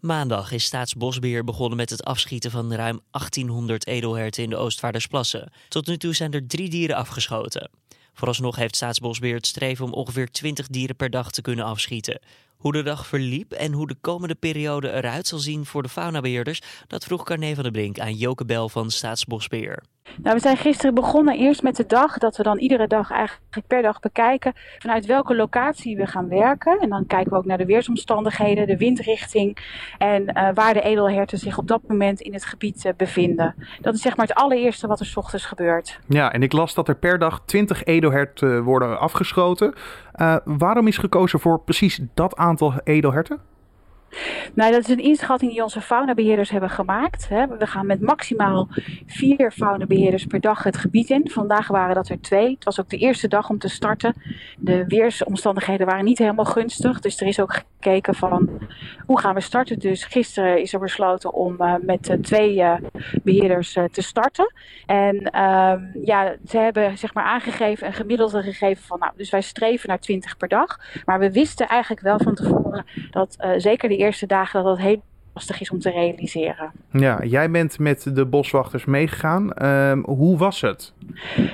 Maandag 0.00 0.52
is 0.52 0.64
Staatsbosbeheer 0.64 1.44
begonnen 1.44 1.76
met 1.76 1.90
het 1.90 2.04
afschieten 2.04 2.50
van 2.50 2.72
ruim 2.72 3.00
1800 3.10 3.86
edelherten 3.86 4.42
in 4.42 4.50
de 4.50 4.56
Oostvaardersplassen. 4.56 5.52
Tot 5.68 5.86
nu 5.86 5.96
toe 5.96 6.14
zijn 6.14 6.32
er 6.32 6.46
drie 6.46 6.70
dieren 6.70 6.96
afgeschoten. 6.96 7.70
Vooralsnog 8.18 8.56
heeft 8.56 8.76
Staatsbosbeheer 8.76 9.36
het 9.36 9.46
streven 9.46 9.84
om 9.84 9.92
ongeveer 9.92 10.30
20 10.30 10.66
dieren 10.66 10.96
per 10.96 11.10
dag 11.10 11.30
te 11.30 11.42
kunnen 11.42 11.64
afschieten. 11.64 12.20
Hoe 12.56 12.72
de 12.72 12.82
dag 12.82 13.06
verliep 13.06 13.52
en 13.52 13.72
hoe 13.72 13.86
de 13.86 13.96
komende 14.00 14.34
periode 14.34 14.92
eruit 14.92 15.26
zal 15.26 15.38
zien 15.38 15.66
voor 15.66 15.82
de 15.82 15.88
faunabeheerders, 15.88 16.62
dat 16.86 17.04
vroeg 17.04 17.24
Carne 17.24 17.54
van 17.54 17.62
der 17.62 17.72
Brink 17.72 17.98
aan 17.98 18.14
Joke 18.14 18.44
Bel 18.44 18.68
van 18.68 18.90
Staatsbosbeheer. 18.90 19.82
Nou, 20.22 20.34
we 20.34 20.40
zijn 20.42 20.56
gisteren 20.56 20.94
begonnen 20.94 21.38
eerst 21.38 21.62
met 21.62 21.76
de 21.76 21.86
dag 21.86 22.18
dat 22.18 22.36
we 22.36 22.42
dan 22.42 22.58
iedere 22.58 22.86
dag 22.86 23.10
eigenlijk 23.10 23.66
per 23.66 23.82
dag 23.82 24.00
bekijken 24.00 24.52
vanuit 24.78 25.06
welke 25.06 25.34
locatie 25.34 25.96
we 25.96 26.06
gaan 26.06 26.28
werken. 26.28 26.78
En 26.80 26.88
dan 26.88 27.06
kijken 27.06 27.32
we 27.32 27.38
ook 27.38 27.44
naar 27.44 27.58
de 27.58 27.66
weersomstandigheden, 27.66 28.66
de 28.66 28.76
windrichting 28.76 29.58
en 29.98 30.22
uh, 30.22 30.48
waar 30.54 30.74
de 30.74 30.80
edelherten 30.80 31.38
zich 31.38 31.58
op 31.58 31.68
dat 31.68 31.80
moment 31.86 32.20
in 32.20 32.32
het 32.32 32.44
gebied 32.44 32.84
uh, 32.84 32.92
bevinden. 32.96 33.54
Dat 33.80 33.94
is 33.94 34.00
zeg 34.00 34.16
maar 34.16 34.26
het 34.26 34.36
allereerste 34.36 34.86
wat 34.86 35.00
er 35.00 35.06
s 35.06 35.16
ochtends 35.16 35.46
gebeurt. 35.46 35.98
Ja, 36.08 36.32
en 36.32 36.42
ik 36.42 36.52
las 36.52 36.74
dat 36.74 36.88
er 36.88 36.96
per 36.96 37.18
dag 37.18 37.40
20 37.44 37.84
edelherten 37.84 38.62
worden 38.62 39.00
afgeschoten. 39.00 39.74
Waarom 40.44 40.86
is 40.86 40.98
gekozen 40.98 41.40
voor 41.40 41.60
precies 41.60 42.00
dat 42.14 42.36
aantal 42.36 42.72
edelherten? 42.84 43.40
Nou, 44.54 44.72
dat 44.72 44.80
is 44.80 44.88
een 44.88 45.02
inschatting 45.02 45.50
die 45.50 45.62
onze 45.62 45.80
faunabeheerders 45.80 46.50
hebben 46.50 46.70
gemaakt. 46.70 47.28
We 47.28 47.66
gaan 47.66 47.86
met 47.86 48.00
maximaal 48.00 48.68
vier 49.06 49.52
faunabeheerders 49.52 50.26
per 50.26 50.40
dag 50.40 50.62
het 50.62 50.76
gebied 50.76 51.10
in. 51.10 51.30
Vandaag 51.30 51.68
waren 51.68 51.94
dat 51.94 52.08
er 52.08 52.20
twee. 52.20 52.50
Het 52.54 52.64
was 52.64 52.80
ook 52.80 52.88
de 52.88 52.96
eerste 52.96 53.28
dag 53.28 53.50
om 53.50 53.58
te 53.58 53.68
starten. 53.68 54.14
De 54.58 54.84
weersomstandigheden 54.86 55.86
waren 55.86 56.04
niet 56.04 56.18
helemaal 56.18 56.44
gunstig. 56.44 57.00
Dus 57.00 57.20
er 57.20 57.26
is 57.26 57.40
ook 57.40 57.52
gekeken 57.52 58.14
van 58.14 58.48
hoe 59.06 59.20
gaan 59.20 59.34
we 59.34 59.40
starten. 59.40 59.78
Dus 59.78 60.04
gisteren 60.04 60.60
is 60.60 60.72
er 60.72 60.80
besloten 60.80 61.32
om 61.32 61.56
uh, 61.58 61.74
met 61.80 62.08
uh, 62.08 62.16
twee 62.16 62.54
uh, 62.54 62.74
beheerders 63.22 63.72
te 63.72 64.02
starten. 64.02 64.52
En 64.86 65.22
ehm, 65.22 65.80
ja, 66.04 66.34
ze 66.46 66.58
hebben 66.58 66.98
zeg 66.98 67.14
maar 67.14 67.24
aangegeven, 67.24 67.86
een 67.86 67.92
gemiddelde 67.92 68.42
gegeven 68.42 68.84
van 68.84 68.98
nou, 68.98 69.12
dus 69.16 69.30
wij 69.30 69.40
streven 69.40 69.88
naar 69.88 70.00
20 70.00 70.36
per 70.36 70.48
dag. 70.48 70.80
Maar 71.04 71.18
we 71.18 71.32
wisten 71.32 71.68
eigenlijk 71.68 72.02
wel 72.02 72.18
van 72.18 72.34
tevoren 72.34 72.84
dat 73.10 73.36
zeker 73.56 73.88
de 73.88 73.96
eerste 73.96 74.26
dagen 74.26 74.37
dat 74.52 74.64
dat 74.64 74.78
heel 74.78 75.02
lastig 75.34 75.60
is 75.60 75.70
om 75.70 75.78
te 75.78 75.90
realiseren. 75.90 76.72
Ja, 76.92 77.24
jij 77.24 77.50
bent 77.50 77.78
met 77.78 78.10
de 78.14 78.26
boswachters 78.26 78.84
meegegaan. 78.84 79.50
Uh, 79.62 79.92
hoe 80.04 80.38
was 80.38 80.60
het? 80.60 80.92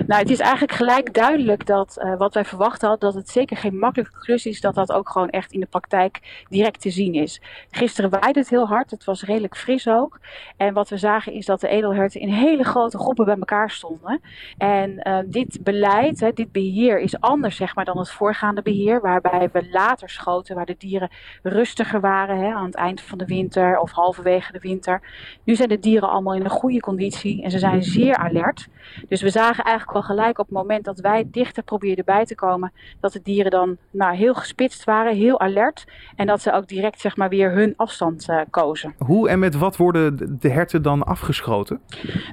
Nou, 0.07 0.21
het 0.21 0.31
is 0.31 0.39
eigenlijk 0.39 0.73
gelijk 0.73 1.15
duidelijk 1.15 1.67
dat 1.67 1.99
uh, 1.99 2.17
wat 2.17 2.35
wij 2.35 2.45
verwacht 2.45 2.81
hadden, 2.81 3.01
dat 3.01 3.15
het 3.15 3.29
zeker 3.31 3.57
geen 3.57 3.79
makkelijke 3.79 4.19
klus 4.19 4.47
is, 4.47 4.61
dat 4.61 4.75
dat 4.75 4.93
ook 4.93 5.09
gewoon 5.11 5.31
echt 5.31 5.53
in 5.53 5.61
de 5.61 5.67
praktijk 5.67 6.45
direct 6.49 6.81
te 6.81 6.91
zien 6.91 7.15
is. 7.15 7.41
Gisteren 7.71 8.11
waaide 8.11 8.39
het 8.39 8.49
heel 8.49 8.67
hard, 8.67 8.91
het 8.91 9.05
was 9.05 9.23
redelijk 9.23 9.57
fris 9.57 9.89
ook. 9.89 10.21
En 10.57 10.75
wat 10.75 10.89
we 10.89 10.97
zagen 10.97 11.33
is 11.33 11.47
dat 11.47 11.61
de 11.61 11.69
edelherten 11.69 12.21
in 12.21 12.29
hele 12.29 12.65
grote 12.65 12.99
groepen 12.99 13.25
bij 13.25 13.37
elkaar 13.37 13.71
stonden. 13.71 14.21
En 14.59 15.09
uh, 15.09 15.19
dit 15.27 15.59
beleid, 15.61 16.21
hè, 16.21 16.33
dit 16.33 16.53
beheer 16.53 16.99
is 16.99 17.21
anders 17.21 17.57
zeg 17.57 17.75
maar 17.75 17.85
dan 17.85 17.99
het 17.99 18.11
voorgaande 18.11 18.63
beheer, 18.63 19.01
waarbij 19.01 19.49
we 19.53 19.69
later 19.71 20.09
schoten, 20.09 20.55
waar 20.55 20.67
de 20.67 20.77
dieren 20.79 21.11
rustiger 21.43 22.01
waren 22.01 22.39
hè, 22.39 22.53
aan 22.53 22.67
het 22.67 22.75
eind 22.75 23.01
van 23.01 23.19
de 23.19 23.27
winter 23.27 23.79
of 23.79 23.91
halverwege 23.91 24.53
de 24.53 24.59
winter. 24.59 25.01
Nu 25.45 25.55
zijn 25.55 25.69
de 25.69 25.79
dieren 25.79 26.09
allemaal 26.09 26.35
in 26.35 26.45
een 26.45 26.51
goede 26.51 26.81
conditie 26.81 27.43
en 27.43 27.51
ze 27.51 27.59
zijn 27.59 27.83
zeer 27.83 28.17
alert. 28.17 28.69
Dus 29.09 29.23
we 29.23 29.31
zagen 29.31 29.44
zagen 29.45 29.65
eigenlijk 29.65 29.97
al 29.97 30.03
gelijk 30.03 30.39
op 30.39 30.47
het 30.47 30.55
moment 30.55 30.85
dat 30.85 31.01
wij 31.01 31.29
dichter 31.31 31.63
probeerden 31.63 32.05
bij 32.05 32.25
te 32.25 32.35
komen, 32.35 32.73
dat 33.01 33.13
de 33.13 33.21
dieren 33.23 33.51
dan 33.51 33.77
nou, 33.91 34.17
heel 34.17 34.35
gespitst 34.35 34.85
waren, 34.85 35.15
heel 35.15 35.41
alert. 35.41 35.85
En 36.17 36.27
dat 36.27 36.43
ze 36.43 36.53
ook 36.53 36.69
direct 36.69 37.01
zeg 37.01 37.17
maar, 37.17 37.29
weer 37.29 37.53
hun 37.53 37.75
afstand 37.77 38.29
uh, 38.29 38.41
kozen. 38.51 38.95
Hoe 38.99 39.29
en 39.29 39.39
met 39.39 39.55
wat 39.57 39.77
worden 39.77 40.39
de 40.41 40.49
herten 40.49 40.83
dan 40.83 41.03
afgeschoten? 41.03 41.81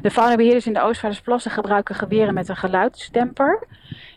De 0.02 0.12
faunabeheerders 0.12 0.68
in 0.68 0.74
de 0.74 0.82
Oostvaardersplassen 0.82 1.52
gebruiken 1.52 1.96
geweren 1.96 2.34
met 2.34 2.50
een 2.50 2.56
geluidsdemper. 2.56 3.68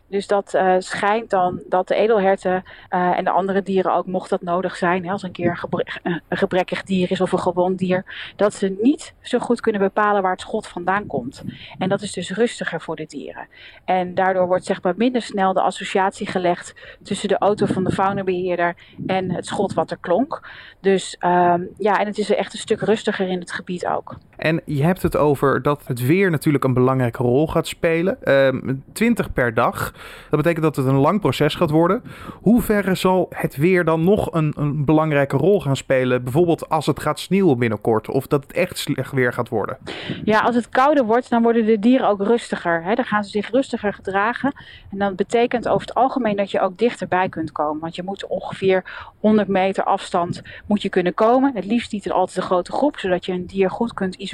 Dus 0.08 0.26
dat 0.26 0.54
uh, 0.54 0.74
schijnt 0.78 1.30
dan 1.30 1.60
dat 1.68 1.88
de 1.88 1.94
edelherten 1.94 2.62
uh, 2.90 3.18
en 3.18 3.24
de 3.24 3.30
andere 3.30 3.62
dieren 3.62 3.94
ook, 3.94 4.06
mocht 4.06 4.30
dat 4.30 4.42
nodig 4.42 4.76
zijn, 4.76 5.04
hè, 5.04 5.10
als 5.10 5.22
een 5.22 5.32
keer 5.32 5.50
een, 5.50 5.56
gebre 5.56 5.86
een, 6.02 6.22
gebrekkig 6.28 6.82
dier 6.82 7.10
is 7.10 7.20
of 7.20 7.32
een 7.32 7.38
gewond 7.38 7.78
dier, 7.78 8.04
dat 8.36 8.54
ze 8.54 8.76
niet 8.80 9.14
zo 9.20 9.38
goed 9.38 9.60
kunnen 9.60 9.80
bepalen 9.80 10.22
waar 10.22 10.32
het 10.32 10.40
schot 10.40 10.66
vandaan 10.66 11.06
komt. 11.06 11.42
En 11.78 11.88
dat 11.88 12.02
is 12.02 12.12
dus 12.12 12.30
rustiger 12.30 12.80
voor 12.80 12.96
de 12.96 13.06
dieren. 13.06 13.48
En 13.84 14.14
daardoor 14.14 14.46
wordt 14.46 14.64
zeg 14.64 14.82
maar 14.82 14.94
minder 14.96 15.22
snel 15.22 15.52
de 15.52 15.60
associatie 15.60 16.26
gelegd 16.26 16.74
tussen 17.02 17.28
de 17.28 17.38
auto 17.38 17.66
van 17.66 17.84
de 17.84 17.92
faunabeheerder 17.92 18.74
en 19.06 19.30
het 19.30 19.46
schot 19.46 19.74
wat 19.74 19.90
er 19.90 19.98
klonk. 20.00 20.48
Dus 20.80 21.16
uh, 21.20 21.54
ja, 21.78 22.00
en 22.00 22.06
het 22.06 22.18
is 22.18 22.30
echt 22.30 22.52
een 22.52 22.58
stuk 22.58 22.80
rustiger 22.80 23.28
in 23.28 23.40
het 23.40 23.52
gebied 23.52 23.86
ook. 23.86 24.16
En 24.44 24.60
je 24.64 24.82
hebt 24.82 25.02
het 25.02 25.16
over 25.16 25.62
dat 25.62 25.82
het 25.86 26.06
weer 26.06 26.30
natuurlijk 26.30 26.64
een 26.64 26.74
belangrijke 26.74 27.22
rol 27.22 27.48
gaat 27.48 27.66
spelen. 27.66 28.18
Uh, 28.24 28.72
20 28.92 29.32
per 29.32 29.54
dag. 29.54 29.92
Dat 30.30 30.42
betekent 30.42 30.62
dat 30.62 30.76
het 30.76 30.86
een 30.86 30.98
lang 30.98 31.20
proces 31.20 31.54
gaat 31.54 31.70
worden. 31.70 32.02
Hoe 32.40 32.62
ver 32.62 32.96
zal 32.96 33.26
het 33.30 33.56
weer 33.56 33.84
dan 33.84 34.04
nog 34.04 34.32
een, 34.32 34.52
een, 34.56 34.84
belangrijke 34.84 35.36
rol 35.36 35.60
gaan 35.60 35.76
spelen? 35.76 36.22
Bijvoorbeeld 36.22 36.68
als 36.68 36.86
het 36.86 37.00
gaat 37.00 37.20
sneeuwen 37.20 37.58
binnenkort 37.58 38.08
of 38.08 38.26
dat 38.26 38.42
het 38.42 38.52
echt 38.52 38.78
slecht 38.78 39.12
weer 39.12 39.32
gaat 39.32 39.48
worden? 39.48 39.78
Ja, 40.24 40.40
als 40.40 40.54
het 40.54 40.68
kouder 40.68 41.04
wordt, 41.04 41.30
dan 41.30 41.42
worden 41.42 41.66
de 41.66 41.78
dieren 41.78 42.08
ook 42.08 42.22
rustiger. 42.22 42.82
Hè? 42.82 42.94
Dan 42.94 43.04
gaan 43.04 43.24
ze 43.24 43.30
zich 43.30 43.50
rustiger 43.50 43.94
gedragen. 43.94 44.52
En 44.90 44.98
dat 44.98 45.16
betekent 45.16 45.68
over 45.68 45.86
het 45.86 45.96
algemeen 45.96 46.36
dat 46.36 46.50
je 46.50 46.60
ook 46.60 46.78
dichterbij 46.78 47.28
kunt 47.28 47.52
komen. 47.52 47.80
Want 47.80 47.96
je 47.96 48.02
moet 48.02 48.26
ongeveer 48.26 49.12
100 49.20 49.48
meter 49.48 49.84
afstand 49.84 50.42
moet 50.66 50.82
je 50.82 50.88
kunnen 50.88 51.14
komen. 51.14 51.52
Het 51.54 51.64
liefst 51.64 51.92
niet 51.92 52.10
altijd 52.10 52.36
een 52.36 52.42
grote 52.42 52.72
groep, 52.72 52.98
zodat 52.98 53.26
je 53.26 53.32
een 53.32 53.46
dier 53.46 53.70
goed 53.70 53.94
kunt 53.94 54.14
isoleren. 54.14 54.32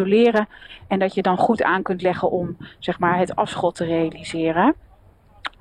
En 0.88 0.99
dat 0.99 1.14
je 1.14 1.23
dan 1.23 1.37
goed 1.37 1.62
aan 1.62 1.83
kunt 1.83 2.02
leggen 2.02 2.30
om 2.30 2.57
zeg 2.78 2.99
maar, 2.99 3.19
het 3.19 3.37
afschot 3.37 3.75
te 3.75 3.85
realiseren. 3.85 4.75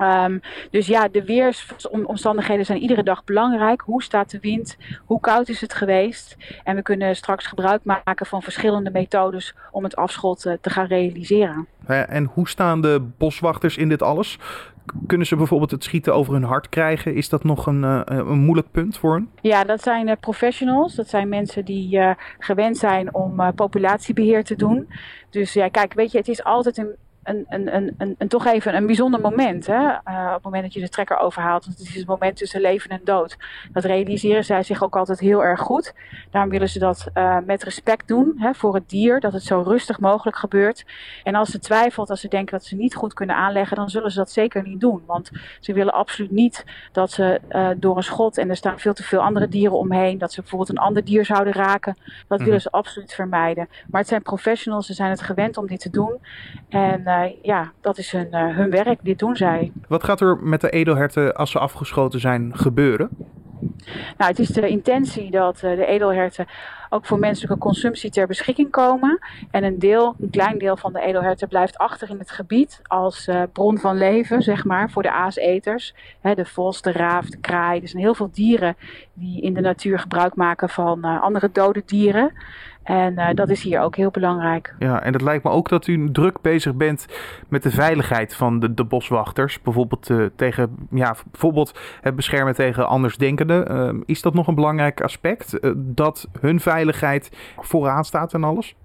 Um, 0.02 0.42
dus 0.72 0.88
ja, 0.88 1.08
de 1.08 1.24
weersomstandigheden 1.24 2.66
zijn 2.66 2.82
iedere 2.82 3.04
dag 3.04 3.24
belangrijk. 3.24 3.82
Hoe 3.82 4.04
staat 4.04 4.32
de 4.32 4.40
wind? 4.40 4.78
Hoe 5.06 5.20
koud 5.20 5.50
is 5.50 5.62
het 5.62 5.74
geweest? 5.74 6.38
En 6.64 6.76
we 6.76 6.82
kunnen 6.82 7.16
straks 7.16 7.46
gebruik 7.46 7.82
maken 7.84 8.26
van 8.26 8.42
verschillende 8.42 8.92
methodes 8.92 9.56
om 9.72 9.84
het 9.84 9.96
afschot 9.96 10.46
uh, 10.46 10.54
te 10.62 10.70
gaan 10.70 10.86
realiseren. 10.86 11.68
En 11.86 12.30
hoe 12.34 12.50
staan 12.50 12.82
de 12.82 13.08
boswachters 13.18 13.78
in 13.78 13.90
dit 13.90 14.02
alles? 14.02 14.38
Kunnen 15.08 15.28
ze 15.28 15.36
bijvoorbeeld 15.36 15.72
het 15.72 15.84
schieten 15.84 16.14
over 16.14 16.34
hun 16.34 16.44
hart 16.44 16.70
krijgen? 16.70 17.16
Is 17.16 17.30
dat 17.30 17.44
nog 17.44 17.66
een, 17.66 17.84
uh, 17.84 18.02
een 18.06 18.40
moeilijk 18.40 18.72
punt 18.72 18.98
voor 18.98 19.14
hen? 19.14 19.30
Ja, 19.42 19.64
dat 19.64 19.82
zijn 19.82 20.08
uh, 20.08 20.14
professionals. 20.20 20.96
Dat 20.96 21.10
zijn 21.10 21.30
mensen 21.30 21.66
die 21.66 22.00
gewend 22.40 22.78
zijn 22.78 23.14
om 23.14 23.54
populatiebeheer 23.56 24.44
te 24.44 24.56
doen. 24.56 24.88
Dus 25.30 25.54
ja, 25.54 25.70
kijk, 25.70 25.94
weet 25.94 26.12
je, 26.12 26.18
het 26.18 26.28
is 26.28 26.44
altijd 26.44 26.78
een 26.78 26.96
een, 27.24 27.46
een, 27.50 27.76
een, 27.76 27.96
een, 27.98 28.16
een, 28.18 28.28
toch 28.28 28.46
even 28.46 28.76
een 28.76 28.86
bijzonder 28.86 29.22
moment. 29.22 29.66
Hè? 29.66 29.84
Uh, 29.84 30.26
op 30.28 30.34
het 30.34 30.44
moment 30.44 30.64
dat 30.64 30.74
je 30.74 30.80
de 30.80 30.90
trekker 30.90 31.18
overhaalt. 31.18 31.66
Want 31.66 31.78
het 31.78 31.88
is 31.88 31.96
het 31.96 32.08
moment 32.08 32.38
tussen 32.38 32.62
leven 32.62 32.90
en 32.90 33.02
dood. 33.04 33.38
Dat 33.72 33.84
realiseren 33.84 34.46
zij 34.46 34.64
zich 34.64 34.84
ook 34.84 34.96
altijd 34.96 35.20
heel 35.20 35.44
erg 35.44 35.60
goed. 35.60 35.94
Daarom 36.32 36.52
willen 36.52 36.70
ze 36.70 36.80
dat 36.80 37.08
uh, 37.14 37.38
met 37.46 37.64
respect 37.64 38.08
doen 38.08 38.34
hè, 38.38 38.54
voor 38.54 38.74
het 38.74 38.90
dier. 38.90 39.20
Dat 39.20 39.34
het 39.34 39.44
zo 39.44 39.62
rustig 39.62 40.00
mogelijk 40.00 40.38
gebeurt. 40.38 40.86
En 41.24 41.36
als 41.36 41.50
ze 41.50 41.60
twijfelt, 41.60 42.10
als 42.10 42.22
ze 42.22 42.28
denken 42.28 42.58
dat 42.58 42.66
ze 42.66 42.76
niet 42.76 42.96
goed 42.96 43.14
kunnen 43.14 43.36
aanleggen. 43.36 43.78
Dan 43.78 43.90
zullen 43.90 44.12
ze 44.12 44.18
dat 44.18 44.32
zeker 44.32 44.64
niet 44.64 44.80
doen. 44.80 45.04
Want 45.06 45.32
ze 45.60 45.74
willen 45.74 45.94
absoluut 45.94 46.32
niet 46.32 46.66
dat 46.92 47.12
ze 47.12 47.42
uh, 47.50 47.70
door 47.78 47.98
een 47.98 48.04
schot. 48.04 48.38
En 48.38 48.50
er 48.50 48.56
staan 48.56 48.80
veel 48.80 48.94
te 48.94 49.04
veel 49.04 49.22
andere 49.22 49.48
dieren 49.48 49.78
omheen. 49.78 50.18
Dat 50.18 50.34
ze 50.34 50.42
bijvoorbeeld 50.42 50.70
een 50.70 50.84
ander 50.84 51.04
dier 51.04 51.26
zouden 51.26 51.54
raken. 51.54 51.98
Dat 52.28 52.40
mm. 52.40 52.46
willen 52.46 52.62
ze 52.62 52.72
absoluut 52.72 53.14
vermijden. 53.14 53.70
Maar 53.88 54.00
het 54.00 54.10
zijn 54.10 54.22
professionals. 54.22 54.86
Ze 54.86 54.94
zijn 54.94 55.10
het 55.10 55.22
gewend 55.22 55.58
om 55.58 55.68
dit 55.68 55.80
te 55.80 55.90
doen. 55.90 56.18
En 56.70 57.08
uh, 57.10 57.24
ja, 57.42 57.72
dat 57.82 57.98
is 57.98 58.12
hun, 58.12 58.28
uh, 58.32 58.56
hun 58.56 58.70
werk, 58.70 59.00
dit 59.04 59.20
doen 59.20 59.36
zij. 59.36 59.72
Wat 59.88 60.04
gaat 60.04 60.22
er 60.22 60.38
met 60.38 60.62
de 60.62 60.70
edelherten 60.70 61.36
als 61.36 61.52
ze 61.52 61.60
afgeschoten 61.60 62.20
zijn 62.20 62.58
gebeuren? 62.58 63.10
Nou, 64.18 64.32
het 64.32 64.40
is 64.40 64.48
de 64.48 64.68
intentie 64.68 65.32
dat 65.32 65.56
uh, 65.56 65.76
de 65.76 65.86
edelherten 65.86 66.46
ook 66.90 67.06
voor 67.06 67.20
menselijke 67.20 67.58
consumptie 67.58 68.12
ter 68.12 68.28
beschikking 68.28 68.72
komen. 68.72 69.20
En 69.52 69.64
een 69.64 69.80
deel, 69.80 70.16
een 70.20 70.30
klein 70.30 70.58
deel 70.58 70.78
van 70.78 70.94
de 70.94 71.02
edelherten 71.02 71.48
blijft 71.48 71.78
achter 71.78 72.10
in 72.10 72.20
het 72.20 72.32
gebied 72.32 72.80
als 72.84 73.28
uh, 73.28 73.44
bron 73.54 73.78
van 73.78 73.98
leven, 73.98 74.42
zeg 74.42 74.66
maar, 74.66 74.90
voor 74.92 75.04
de 75.04 75.12
aaseters. 75.12 75.94
De 76.22 76.46
vos, 76.46 76.82
de 76.82 76.92
raaf, 76.92 77.30
de 77.30 77.38
kraai. 77.38 77.82
Er 77.82 77.88
zijn 77.88 78.04
heel 78.04 78.14
veel 78.14 78.30
dieren 78.32 78.76
die 79.14 79.42
in 79.42 79.54
de 79.54 79.62
natuur 79.62 80.00
gebruik 80.00 80.36
maken 80.36 80.70
van 80.70 81.06
uh, 81.06 81.22
andere 81.22 81.50
dode 81.52 81.82
dieren. 81.86 82.32
En 82.84 83.14
uh, 83.14 83.28
dat 83.34 83.50
is 83.50 83.64
hier 83.64 83.82
ook 83.82 83.96
heel 83.96 84.12
belangrijk. 84.12 84.76
Ja, 84.80 85.04
en 85.04 85.14
het 85.14 85.22
lijkt 85.22 85.44
me 85.44 85.50
ook 85.50 85.70
dat 85.70 85.88
u 85.88 86.12
druk 86.12 86.42
bezig 86.42 86.76
bent 86.76 87.06
met 87.48 87.64
de 87.64 87.72
veiligheid 87.72 88.36
van 88.36 88.60
de, 88.60 88.74
de 88.74 88.84
boswachters. 88.84 89.62
Bijvoorbeeld, 89.62 90.10
tegen, 90.36 90.88
ja, 90.92 91.16
bijvoorbeeld 91.32 91.80
het 92.02 92.16
beschermen 92.16 92.56
tegen 92.56 92.88
andersdenkenden. 92.88 93.72
Uh, 93.72 94.02
is 94.06 94.22
dat 94.22 94.34
nog 94.34 94.48
een 94.48 94.56
belangrijk 94.56 95.02
aspect? 95.02 95.60
dat 95.76 96.28
hun 96.40 96.60
veiligheid 96.60 96.79
vooraan 97.58 98.06
staat 98.06 98.34
en 98.34 98.44
alles? 98.44 98.76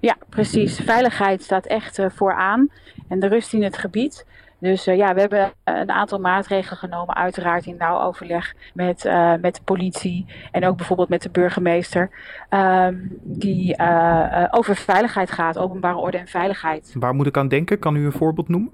Ja, 0.00 0.16
precies. 0.28 0.76
Veiligheid 0.76 1.42
staat 1.42 1.66
echt 1.66 1.98
vooraan. 2.08 2.70
En 3.08 3.20
de 3.20 3.26
rust 3.28 3.52
in 3.52 3.62
het 3.62 3.78
gebied. 3.78 4.26
Dus 4.64 4.88
uh, 4.88 4.96
ja, 4.96 5.14
we 5.14 5.20
hebben 5.20 5.52
een 5.64 5.90
aantal 5.90 6.18
maatregelen 6.18 6.78
genomen, 6.78 7.14
uiteraard 7.14 7.66
in 7.66 7.76
nauw 7.76 8.00
overleg 8.00 8.54
met, 8.74 9.04
uh, 9.04 9.34
met 9.40 9.54
de 9.54 9.62
politie 9.64 10.26
en 10.50 10.66
ook 10.66 10.76
bijvoorbeeld 10.76 11.08
met 11.08 11.22
de 11.22 11.30
burgemeester, 11.30 12.10
um, 12.50 13.18
die 13.22 13.80
uh, 13.80 14.44
over 14.50 14.76
veiligheid 14.76 15.30
gaat, 15.30 15.58
openbare 15.58 15.96
orde 15.96 16.18
en 16.18 16.26
veiligheid. 16.26 16.94
Waar 16.98 17.14
moet 17.14 17.26
ik 17.26 17.36
aan 17.36 17.48
denken? 17.48 17.78
Kan 17.78 17.96
u 17.96 18.04
een 18.04 18.12
voorbeeld 18.12 18.48
noemen? 18.48 18.70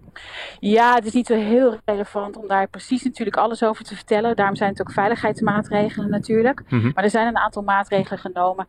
Ja, 0.60 0.94
het 0.94 1.06
is 1.06 1.12
niet 1.12 1.26
zo 1.26 1.34
heel 1.34 1.78
relevant 1.84 2.36
om 2.36 2.48
daar 2.48 2.68
precies 2.68 3.04
natuurlijk 3.04 3.36
alles 3.36 3.64
over 3.64 3.84
te 3.84 3.94
vertellen. 3.94 4.36
Daarom 4.36 4.56
zijn 4.56 4.70
het 4.70 4.80
ook 4.80 4.92
veiligheidsmaatregelen 4.92 6.10
natuurlijk. 6.10 6.62
Mm 6.68 6.80
-hmm. 6.80 6.92
Maar 6.94 7.04
er 7.04 7.10
zijn 7.10 7.26
een 7.26 7.38
aantal 7.38 7.62
maatregelen 7.62 8.18
genomen 8.18 8.66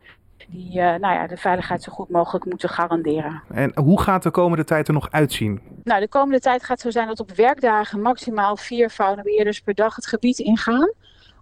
die 0.48 0.78
uh, 0.78 0.84
nou 0.84 1.14
ja, 1.14 1.26
de 1.26 1.36
veiligheid 1.36 1.82
zo 1.82 1.92
goed 1.92 2.10
mogelijk 2.10 2.44
moeten 2.44 2.68
garanderen. 2.68 3.42
En 3.54 3.72
hoe 3.74 4.00
gaat 4.00 4.22
de 4.22 4.30
komende 4.30 4.64
tijd 4.64 4.88
er 4.88 4.94
nog 4.94 5.10
uitzien? 5.10 5.60
Nou, 5.84 6.00
de 6.00 6.08
komende 6.08 6.40
tijd 6.40 6.64
gaat 6.64 6.80
zo 6.80 6.90
zijn 6.90 7.06
dat 7.06 7.20
op 7.20 7.30
werkdagen 7.30 8.00
maximaal 8.00 8.56
vier 8.56 8.90
faunabeheerders 8.90 9.60
per 9.60 9.74
dag 9.74 9.96
het 9.96 10.06
gebied 10.06 10.38
ingaan. 10.38 10.92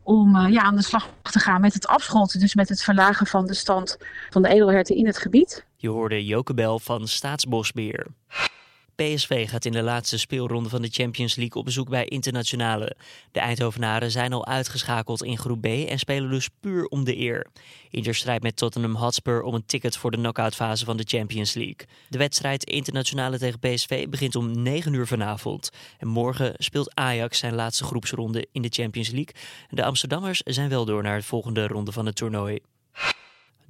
Om 0.02 0.36
uh, 0.36 0.52
ja, 0.52 0.62
aan 0.62 0.76
de 0.76 0.82
slag 0.82 1.08
te 1.22 1.38
gaan 1.38 1.60
met 1.60 1.74
het 1.74 1.86
afschotten, 1.86 2.40
dus 2.40 2.54
met 2.54 2.68
het 2.68 2.82
verlagen 2.82 3.26
van 3.26 3.46
de 3.46 3.54
stand 3.54 3.98
van 4.30 4.42
de 4.42 4.48
edelherten 4.48 4.96
in 4.96 5.06
het 5.06 5.18
gebied. 5.18 5.64
Je 5.76 5.88
hoorde 5.88 6.24
Joke 6.24 6.54
Bel 6.54 6.78
van 6.78 7.08
Staatsbosbeheer. 7.08 8.06
PSV 9.00 9.48
gaat 9.48 9.64
in 9.64 9.72
de 9.72 9.82
laatste 9.82 10.18
speelronde 10.18 10.68
van 10.68 10.82
de 10.82 10.88
Champions 10.88 11.34
League 11.34 11.58
op 11.58 11.64
bezoek 11.64 11.88
bij 11.88 12.04
internationale. 12.04 12.96
De 13.32 13.40
Eindhovenaren 13.40 14.10
zijn 14.10 14.32
al 14.32 14.46
uitgeschakeld 14.46 15.22
in 15.22 15.38
groep 15.38 15.60
B 15.60 15.64
en 15.66 15.98
spelen 15.98 16.30
dus 16.30 16.48
puur 16.60 16.84
om 16.84 17.04
de 17.04 17.18
eer. 17.18 17.46
Inter 17.90 18.14
strijdt 18.14 18.42
met 18.42 18.56
Tottenham 18.56 18.94
Hotspur 18.94 19.42
om 19.42 19.54
een 19.54 19.66
ticket 19.66 19.96
voor 19.96 20.10
de 20.10 20.16
knock-outfase 20.16 20.84
van 20.84 20.96
de 20.96 21.04
Champions 21.06 21.54
League. 21.54 21.86
De 22.08 22.18
wedstrijd 22.18 22.64
internationale 22.64 23.38
tegen 23.38 23.58
PSV 23.58 24.08
begint 24.08 24.36
om 24.36 24.62
9 24.62 24.92
uur 24.92 25.06
vanavond. 25.06 25.70
En 25.98 26.08
morgen 26.08 26.54
speelt 26.58 26.94
Ajax 26.94 27.38
zijn 27.38 27.54
laatste 27.54 27.84
groepsronde 27.84 28.48
in 28.52 28.62
de 28.62 28.68
Champions 28.70 29.10
League. 29.10 29.34
De 29.70 29.84
Amsterdammers 29.84 30.40
zijn 30.44 30.68
wel 30.68 30.84
door 30.84 31.02
naar 31.02 31.18
de 31.18 31.24
volgende 31.24 31.66
ronde 31.66 31.92
van 31.92 32.06
het 32.06 32.16
toernooi. 32.16 32.58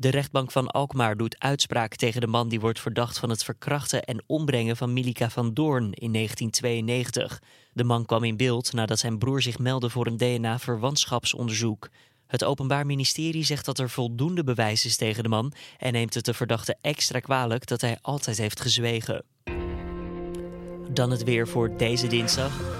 De 0.01 0.09
rechtbank 0.09 0.51
van 0.51 0.71
Alkmaar 0.71 1.17
doet 1.17 1.39
uitspraak 1.39 1.95
tegen 1.95 2.21
de 2.21 2.27
man 2.27 2.49
die 2.49 2.61
wordt 2.61 2.81
verdacht 2.81 3.19
van 3.19 3.31
het 3.31 3.45
verkrachten 3.45 4.05
en 4.05 4.23
ombrengen 4.27 4.77
van 4.77 4.93
Milika 4.93 5.31
van 5.31 5.55
Doorn 5.55 5.93
in 5.93 6.13
1992. 6.13 7.43
De 7.73 7.85
man 7.85 8.07
kwam 8.07 8.25
in 8.25 8.37
beeld 8.37 8.73
nadat 8.73 8.99
zijn 8.99 9.19
broer 9.19 9.43
zich 9.43 9.59
meldde 9.59 9.91
voor 9.91 10.07
een 10.07 10.17
DNA-verwantschapsonderzoek. 10.17 11.89
Het 12.27 12.45
Openbaar 12.45 12.87
Ministerie 12.87 13.45
zegt 13.45 13.65
dat 13.65 13.79
er 13.79 13.91
voldoende 13.91 14.45
bewijs 14.45 14.85
is 14.85 14.97
tegen 14.97 15.23
de 15.23 15.29
man 15.29 15.53
en 15.79 15.93
neemt 15.93 16.15
het 16.15 16.25
de 16.25 16.35
verdachte 16.35 16.77
extra 16.81 17.21
kwalijk 17.21 17.67
dat 17.67 17.81
hij 17.81 17.99
altijd 18.03 18.39
heeft 18.39 18.61
gezwegen. 18.61 19.25
Dan 20.91 21.11
het 21.11 21.25
weer 21.25 21.49
voor 21.49 21.77
deze 21.77 22.07
dinsdag. 22.07 22.80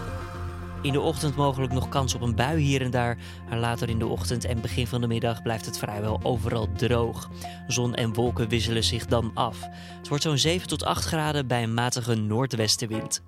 In 0.83 0.93
de 0.93 1.01
ochtend 1.01 1.37
mogelijk 1.37 1.73
nog 1.73 1.89
kans 1.89 2.15
op 2.15 2.21
een 2.21 2.35
bui 2.35 2.61
hier 2.63 2.83
en 2.83 2.91
daar. 2.91 3.17
Maar 3.49 3.59
later 3.59 3.89
in 3.89 3.99
de 3.99 4.07
ochtend 4.07 4.45
en 4.45 4.61
begin 4.61 4.87
van 4.87 5.01
de 5.01 5.07
middag 5.07 5.43
blijft 5.43 5.67
het 5.67 5.79
vrijwel 5.79 6.21
overal 6.23 6.69
droog. 6.77 7.29
Zon 7.67 7.95
en 7.95 8.15
wolken 8.15 8.49
wisselen 8.49 8.85
zich 8.85 9.07
dan 9.07 9.31
af. 9.35 9.59
Het 9.99 10.09
wordt 10.09 10.23
zo'n 10.23 10.39
7 10.39 10.69
tot 10.69 10.85
8 10.85 11.05
graden 11.05 11.47
bij 11.47 11.63
een 11.63 11.75
matige 11.75 12.15
noordwestenwind. 12.15 13.23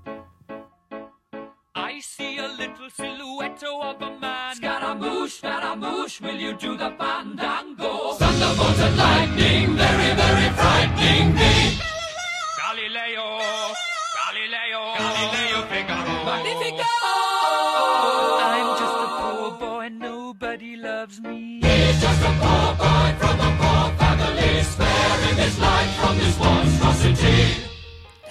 I 1.76 2.00
see 2.00 2.40
a 2.40 2.47
little 2.59 2.90
silhouette 2.97 3.66
of 3.71 4.02
a 4.02 4.11
man. 4.21 4.54
Scaramouche, 4.54 5.37
Scaramouche, 5.37 6.23
will 6.23 6.38
you 6.38 6.56
do 6.56 6.76
the 6.76 6.94
fandango? 6.99 8.16
Thunderbolt 8.18 8.80
and 8.80 8.97
lightning, 8.97 9.76
very, 9.76 10.14
very 10.14 10.50
frightening 10.54 11.35
me. 11.35 11.76
Galileo, 12.56 13.38
Galileo. 14.14 14.80
I'm 16.35 17.01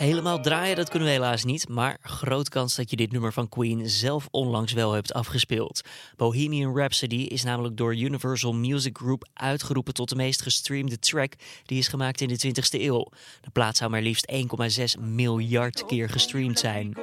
Helemaal 0.01 0.39
draaien, 0.39 0.75
dat 0.75 0.89
kunnen 0.89 1.07
we 1.07 1.13
helaas 1.13 1.43
niet, 1.43 1.69
maar 1.69 1.97
groot 2.01 2.49
kans 2.49 2.75
dat 2.75 2.89
je 2.89 2.95
dit 2.95 3.11
nummer 3.11 3.33
van 3.33 3.49
Queen 3.49 3.89
zelf 3.89 4.27
onlangs 4.31 4.73
wel 4.73 4.91
hebt 4.91 5.13
afgespeeld. 5.13 5.81
Bohemian 6.17 6.75
Rhapsody 6.75 7.15
is 7.15 7.43
namelijk 7.43 7.77
door 7.77 7.95
Universal 7.95 8.53
Music 8.53 8.97
Group 8.97 9.27
uitgeroepen 9.33 9.93
tot 9.93 10.09
de 10.09 10.15
meest 10.15 10.41
gestreamde 10.41 10.99
track 10.99 11.33
die 11.65 11.77
is 11.77 11.87
gemaakt 11.87 12.21
in 12.21 12.27
de 12.27 12.47
20ste 12.47 12.81
eeuw. 12.81 13.07
De 13.41 13.49
plaat 13.49 13.77
zou 13.77 13.89
maar 13.89 14.01
liefst 14.01 14.31
1,6 14.31 15.01
miljard 15.01 15.85
keer 15.85 16.09
gestreamd 16.09 16.59
zijn. 16.59 16.97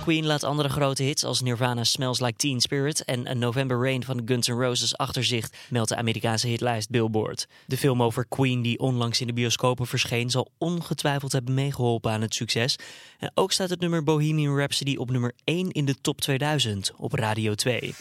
Queen 0.00 0.26
laat 0.26 0.44
andere 0.44 0.68
grote 0.68 1.02
hits 1.02 1.24
als 1.24 1.40
Nirvana 1.40 1.84
Smells 1.84 2.20
Like 2.20 2.36
Teen 2.36 2.60
Spirit 2.60 3.04
en 3.04 3.26
A 3.28 3.34
November 3.34 3.82
Rain 3.82 4.04
van 4.04 4.22
Guns 4.24 4.48
N' 4.48 4.52
Roses 4.52 4.96
achter 4.96 5.24
zich, 5.24 5.50
meldt 5.68 5.88
de 5.88 5.96
Amerikaanse 5.96 6.46
hitlijst 6.46 6.90
Billboard. 6.90 7.48
De 7.66 7.76
film 7.76 8.02
over 8.02 8.26
Queen 8.28 8.62
die 8.62 8.78
onlangs 8.78 9.20
in 9.20 9.26
de 9.26 9.32
bioscopen 9.32 9.86
verscheen 9.86 10.30
zal 10.30 10.50
ongetwijfeld 10.58 11.32
hebben 11.32 11.54
meegeholpen 11.54 12.12
aan 12.12 12.20
het 12.20 12.34
succes. 12.34 12.76
En 13.18 13.30
ook 13.34 13.52
staat 13.52 13.70
het 13.70 13.80
nummer 13.80 14.02
Bohemian 14.02 14.56
Rhapsody 14.56 14.96
op 14.96 15.10
nummer 15.10 15.32
1 15.44 15.70
in 15.70 15.84
de 15.84 15.94
top 16.00 16.20
2000 16.20 16.92
op 16.96 17.12
Radio 17.12 17.54
2. 17.54 17.94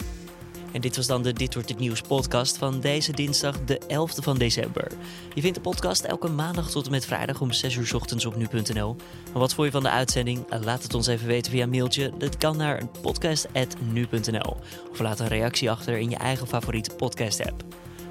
En 0.71 0.81
dit 0.81 0.95
was 0.95 1.07
dan 1.07 1.23
de 1.23 1.33
Dit 1.33 1.53
Wordt 1.53 1.69
Het 1.69 1.79
Nieuws 1.79 2.01
podcast 2.01 2.57
van 2.57 2.79
deze 2.79 3.11
dinsdag, 3.11 3.63
de 3.65 3.81
11e 3.81 4.23
van 4.23 4.37
december. 4.37 4.91
Je 5.33 5.41
vindt 5.41 5.55
de 5.55 5.61
podcast 5.61 6.03
elke 6.03 6.27
maandag 6.27 6.69
tot 6.69 6.85
en 6.85 6.91
met 6.91 7.05
vrijdag 7.05 7.41
om 7.41 7.51
6 7.51 7.75
uur 7.75 7.95
ochtends 7.95 8.25
op 8.25 8.35
nu.nl. 8.35 8.95
Maar 9.31 9.39
wat 9.39 9.53
vond 9.53 9.67
je 9.67 9.73
van 9.73 9.83
de 9.83 9.89
uitzending? 9.89 10.45
Laat 10.63 10.83
het 10.83 10.93
ons 10.93 11.07
even 11.07 11.27
weten 11.27 11.51
via 11.51 11.67
mailtje. 11.67 12.11
Dat 12.17 12.37
kan 12.37 12.57
naar 12.57 12.87
podcast.nu.nl. 13.01 14.57
Of 14.91 14.99
laat 14.99 15.19
een 15.19 15.27
reactie 15.27 15.71
achter 15.71 15.97
in 15.97 16.09
je 16.09 16.17
eigen 16.17 16.47
favoriete 16.47 16.95
podcast 16.95 17.45
app. 17.45 17.63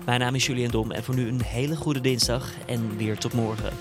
Mijn 0.05 0.21
naam 0.21 0.35
is 0.35 0.47
Julian 0.47 0.71
Dom 0.71 0.91
en 0.91 1.05
voor 1.05 1.15
nu 1.15 1.29
een 1.29 1.43
hele 1.43 1.77
goede 1.77 2.01
dinsdag 2.01 2.53
en 2.67 2.97
weer 2.97 3.19
tot 3.19 3.33
morgen. 3.33 3.73